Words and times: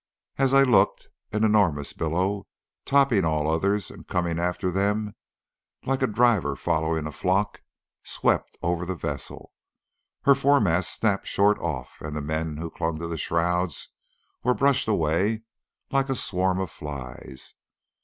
As 0.39 0.51
I 0.51 0.63
looked, 0.63 1.09
an 1.31 1.43
enormous 1.43 1.93
billow, 1.93 2.47
topping 2.85 3.23
all 3.23 3.43
the 3.43 3.51
others, 3.51 3.91
and 3.91 4.07
coming 4.07 4.39
after 4.39 4.71
them, 4.71 5.13
like 5.85 6.01
a 6.01 6.07
driver 6.07 6.55
following 6.55 7.05
a 7.05 7.11
flock, 7.11 7.61
swept 8.03 8.57
over 8.63 8.83
the 8.83 8.95
vessel. 8.95 9.53
Her 10.23 10.33
foremast 10.33 10.91
snapped 10.95 11.27
short 11.27 11.59
off, 11.59 12.01
and 12.01 12.15
the 12.15 12.21
men 12.21 12.57
who 12.57 12.71
clung 12.71 12.97
to 12.97 13.07
the 13.07 13.15
shrouds 13.15 13.89
were 14.43 14.55
brushed 14.55 14.87
away 14.87 15.43
like 15.91 16.09
a 16.09 16.15
swarm 16.15 16.59
of 16.59 16.71
flies. 16.71 17.53